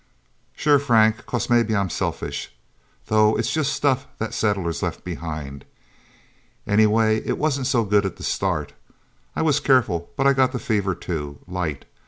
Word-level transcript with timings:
"Sure, 0.55 0.79
Frank 0.79 1.27
'cause 1.27 1.47
maybe 1.47 1.75
I'm 1.75 1.91
selfish. 1.91 2.51
Though 3.05 3.37
it's 3.37 3.53
just 3.53 3.71
stuff 3.71 4.07
the 4.17 4.31
settlers 4.31 4.81
left 4.81 5.03
behind. 5.03 5.63
Anyway, 6.65 7.21
it 7.23 7.37
wasn't 7.37 7.67
so 7.67 7.83
good 7.83 8.03
at 8.07 8.15
the 8.15 8.23
start. 8.23 8.73
I 9.35 9.43
was 9.43 9.59
careful, 9.59 10.09
but 10.17 10.25
I 10.25 10.33
got 10.33 10.53
the 10.53 10.57
fever, 10.59 10.95
too. 10.95 11.37
Light. 11.47 11.85